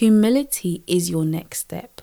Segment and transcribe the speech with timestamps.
[0.00, 2.00] Humility is your next step.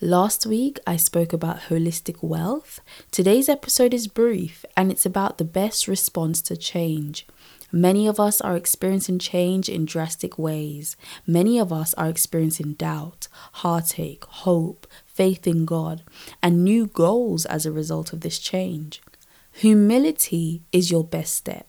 [0.00, 2.80] Last week, I spoke about holistic wealth.
[3.10, 7.26] Today's episode is brief and it's about the best response to change.
[7.70, 10.96] Many of us are experiencing change in drastic ways.
[11.26, 13.28] Many of us are experiencing doubt,
[13.60, 16.02] heartache, hope, faith in God,
[16.42, 19.02] and new goals as a result of this change.
[19.52, 21.68] Humility is your best step.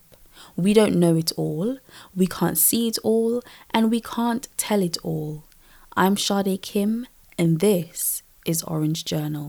[0.56, 1.76] We don't know it all,
[2.14, 5.45] we can't see it all, and we can't tell it all.
[5.98, 7.06] I'm Sade Kim,
[7.38, 9.48] and this is Orange Journal.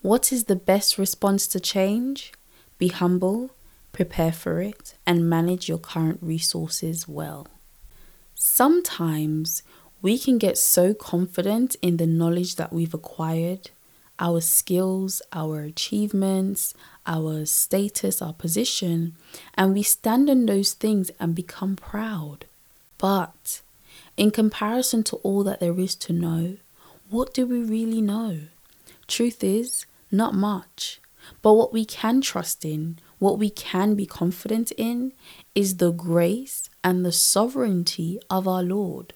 [0.00, 2.32] What is the best response to change?
[2.78, 3.50] Be humble,
[3.92, 7.46] prepare for it, and manage your current resources well.
[8.40, 9.64] Sometimes
[10.00, 13.70] we can get so confident in the knowledge that we've acquired,
[14.20, 16.72] our skills, our achievements,
[17.04, 19.16] our status, our position,
[19.54, 22.46] and we stand on those things and become proud.
[22.96, 23.60] But
[24.16, 26.58] in comparison to all that there is to know,
[27.10, 28.42] what do we really know?
[29.08, 31.00] Truth is, not much.
[31.42, 35.12] But what we can trust in, what we can be confident in,
[35.54, 39.14] is the grace and the sovereignty of our Lord.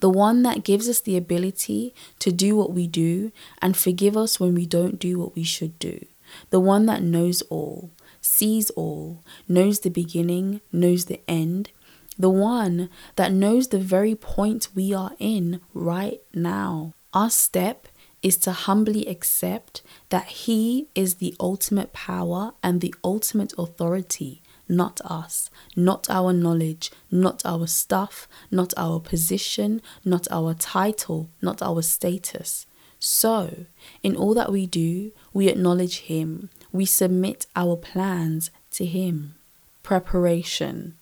[0.00, 3.32] The one that gives us the ability to do what we do
[3.62, 6.04] and forgive us when we don't do what we should do.
[6.50, 11.70] The one that knows all, sees all, knows the beginning, knows the end.
[12.18, 16.94] The one that knows the very point we are in right now.
[17.12, 17.88] Our step
[18.24, 25.00] is to humbly accept that He is the ultimate power and the ultimate authority, not
[25.04, 31.82] us, not our knowledge, not our stuff, not our position, not our title, not our
[31.82, 32.66] status.
[32.98, 33.66] So,
[34.02, 39.34] in all that we do, we acknowledge Him, we submit our plans to Him.
[39.82, 40.94] Preparation.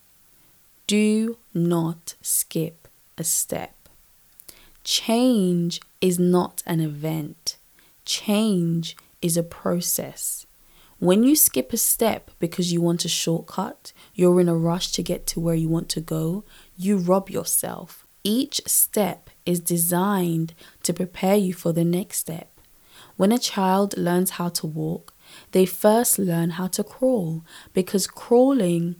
[0.88, 3.76] Do not skip a step.
[4.82, 7.56] Change is not an event,
[8.04, 10.46] change is a process.
[10.98, 15.02] When you skip a step because you want a shortcut, you're in a rush to
[15.02, 16.44] get to where you want to go,
[16.76, 18.06] you rob yourself.
[18.24, 20.54] Each step is designed
[20.84, 22.50] to prepare you for the next step.
[23.16, 25.14] When a child learns how to walk,
[25.52, 28.96] they first learn how to crawl because crawling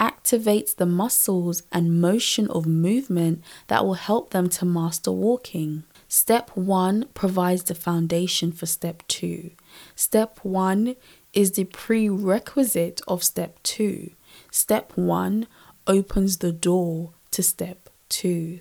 [0.00, 5.84] activates the muscles and motion of movement that will help them to master walking.
[6.14, 9.50] Step one provides the foundation for step two.
[9.96, 10.94] Step one
[11.32, 14.10] is the prerequisite of step two.
[14.50, 15.46] Step one
[15.86, 18.60] opens the door to step two.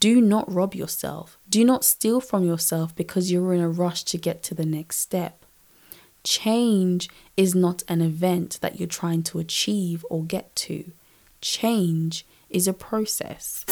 [0.00, 1.36] Do not rob yourself.
[1.46, 4.96] Do not steal from yourself because you're in a rush to get to the next
[4.96, 5.44] step.
[6.24, 10.90] Change is not an event that you're trying to achieve or get to.
[11.42, 13.66] Change is a process.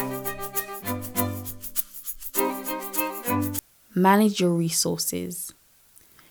[3.95, 5.53] Manage your resources.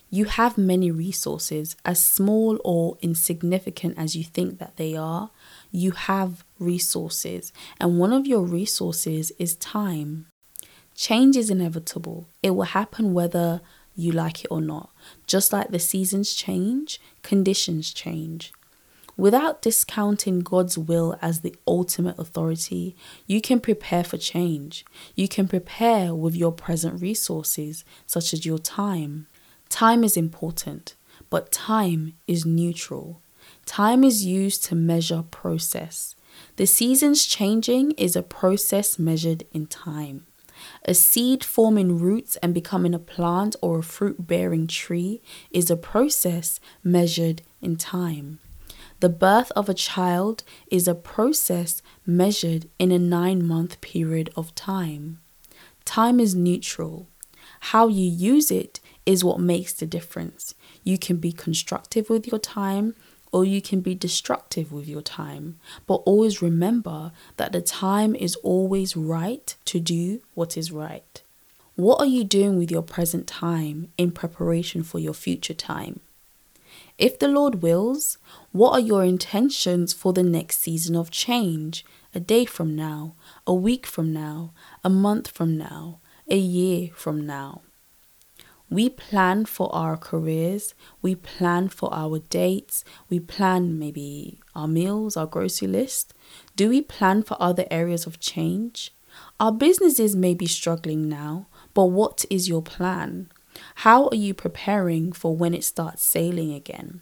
[0.09, 5.29] You have many resources, as small or insignificant as you think that they are.
[5.71, 10.25] You have resources, and one of your resources is time.
[10.95, 13.61] Change is inevitable, it will happen whether
[13.95, 14.89] you like it or not.
[15.27, 18.53] Just like the seasons change, conditions change.
[19.19, 22.95] Without discounting God's will as the ultimate authority,
[23.27, 24.85] you can prepare for change.
[25.13, 29.27] You can prepare with your present resources, such as your time.
[29.67, 30.95] Time is important,
[31.29, 33.21] but time is neutral.
[33.65, 36.15] Time is used to measure process.
[36.55, 40.27] The seasons changing is a process measured in time.
[40.85, 45.75] A seed forming roots and becoming a plant or a fruit bearing tree is a
[45.75, 48.39] process measured in time.
[48.99, 54.53] The birth of a child is a process measured in a nine month period of
[54.55, 55.19] time.
[55.85, 57.07] Time is neutral.
[57.71, 60.53] How you use it is what makes the difference.
[60.83, 62.93] You can be constructive with your time
[63.31, 65.59] or you can be destructive with your time.
[65.87, 71.21] But always remember that the time is always right to do what is right.
[71.75, 76.01] What are you doing with your present time in preparation for your future time?
[76.99, 78.17] If the Lord wills,
[78.51, 81.85] what are your intentions for the next season of change?
[82.13, 83.15] A day from now,
[83.47, 84.51] a week from now,
[84.83, 85.99] a month from now,
[86.29, 87.61] a year from now.
[88.69, 95.15] We plan for our careers, we plan for our dates, we plan maybe our meals,
[95.15, 96.13] our grocery list.
[96.57, 98.93] Do we plan for other areas of change?
[99.39, 103.29] Our businesses may be struggling now, but what is your plan?
[103.75, 107.01] How are you preparing for when it starts sailing again?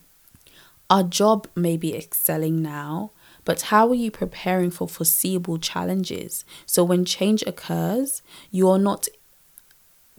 [0.89, 3.12] Our job may be excelling now,
[3.44, 8.21] but how are you preparing for foreseeable challenges so when change occurs,
[8.51, 9.07] you are not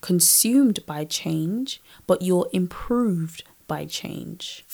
[0.01, 4.65] consumed by change, but you're improved by change?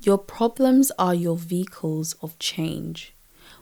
[0.00, 3.15] Your problems are your vehicles of change.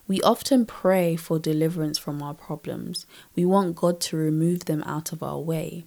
[0.06, 3.06] We often pray for deliverance from our problems.
[3.34, 5.84] We want God to remove them out of our way.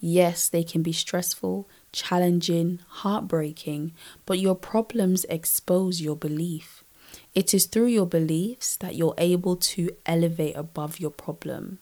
[0.00, 3.92] Yes, they can be stressful, challenging, heartbreaking,
[4.26, 6.82] but your problems expose your belief.
[7.34, 11.78] It is through your beliefs that you're able to elevate above your problem.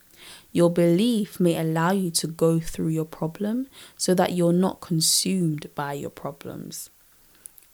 [0.53, 5.71] Your belief may allow you to go through your problem so that you're not consumed
[5.75, 6.91] by your problems.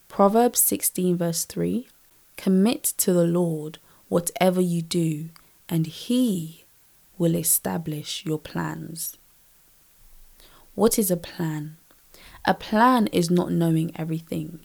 [0.08, 1.88] Proverbs 16, verse 3
[2.36, 3.78] Commit to the Lord
[4.08, 5.30] whatever you do,
[5.68, 6.64] and He
[7.18, 9.16] will establish your plans.
[10.74, 11.76] What is a plan?
[12.44, 14.60] A plan is not knowing everything,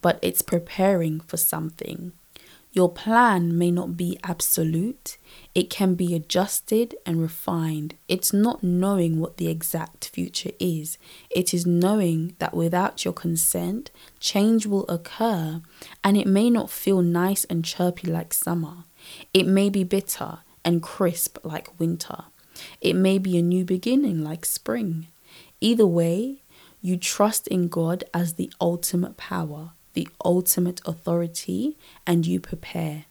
[0.00, 2.12] but it's preparing for something.
[2.78, 5.18] Your plan may not be absolute,
[5.52, 7.96] it can be adjusted and refined.
[8.06, 10.96] It's not knowing what the exact future is,
[11.28, 13.90] it is knowing that without your consent,
[14.20, 15.60] change will occur
[16.04, 18.84] and it may not feel nice and chirpy like summer.
[19.34, 22.26] It may be bitter and crisp like winter.
[22.80, 25.08] It may be a new beginning like spring.
[25.60, 26.42] Either way,
[26.80, 33.06] you trust in God as the ultimate power the ultimate authority and you prepare.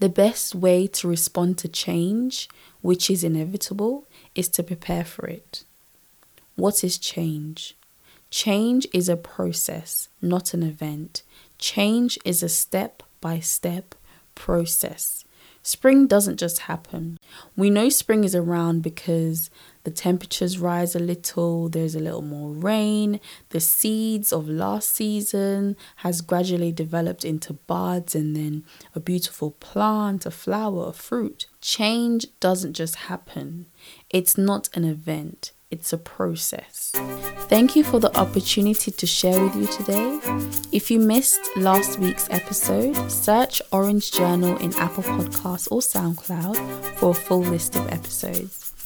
[0.00, 2.48] The best way to respond to change,
[2.80, 4.04] which is inevitable,
[4.34, 5.62] is to prepare for it.
[6.56, 7.76] What is change?
[8.30, 11.22] Change is a process, not an event.
[11.56, 13.94] Change is a step by step
[14.34, 15.24] process.
[15.62, 17.16] Spring doesn't just happen.
[17.56, 19.50] We know spring is around because
[19.88, 25.74] the temperatures rise a little, there's a little more rain, the seeds of last season
[25.96, 31.46] has gradually developed into buds and then a beautiful plant, a flower, a fruit.
[31.62, 33.64] Change doesn't just happen.
[34.10, 35.52] It's not an event.
[35.70, 36.92] It's a process.
[37.48, 40.20] Thank you for the opportunity to share with you today.
[40.70, 46.56] If you missed last week's episode, search Orange Journal in Apple Podcasts or SoundCloud
[46.96, 48.67] for a full list of episodes.